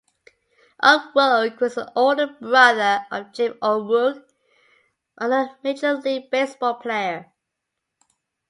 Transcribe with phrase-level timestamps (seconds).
[0.81, 4.27] O'Rourke was the older brother of Jim O'Rourke,
[5.19, 7.31] another major league baseball player.